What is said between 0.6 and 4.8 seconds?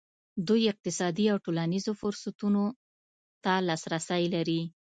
اقتصادي او ټولنیزو فرصتونو ته لاسرسی لري.